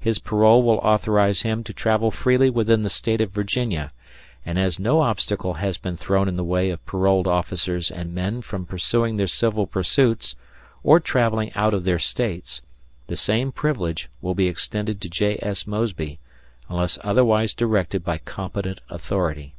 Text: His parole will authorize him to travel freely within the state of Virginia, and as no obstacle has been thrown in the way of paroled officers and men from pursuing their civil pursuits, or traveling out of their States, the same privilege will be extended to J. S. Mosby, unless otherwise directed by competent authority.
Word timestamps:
His 0.00 0.18
parole 0.18 0.64
will 0.64 0.78
authorize 0.80 1.42
him 1.42 1.62
to 1.62 1.72
travel 1.72 2.10
freely 2.10 2.50
within 2.50 2.82
the 2.82 2.90
state 2.90 3.20
of 3.20 3.30
Virginia, 3.30 3.92
and 4.44 4.58
as 4.58 4.80
no 4.80 5.02
obstacle 5.02 5.54
has 5.54 5.78
been 5.78 5.96
thrown 5.96 6.26
in 6.26 6.34
the 6.34 6.42
way 6.42 6.70
of 6.70 6.84
paroled 6.84 7.28
officers 7.28 7.88
and 7.88 8.12
men 8.12 8.42
from 8.42 8.66
pursuing 8.66 9.18
their 9.18 9.28
civil 9.28 9.68
pursuits, 9.68 10.34
or 10.82 10.98
traveling 10.98 11.52
out 11.54 11.74
of 11.74 11.84
their 11.84 12.00
States, 12.00 12.60
the 13.06 13.14
same 13.14 13.52
privilege 13.52 14.08
will 14.20 14.34
be 14.34 14.48
extended 14.48 15.00
to 15.00 15.08
J. 15.08 15.38
S. 15.40 15.64
Mosby, 15.64 16.18
unless 16.68 16.98
otherwise 17.04 17.54
directed 17.54 18.02
by 18.02 18.18
competent 18.18 18.80
authority. 18.90 19.54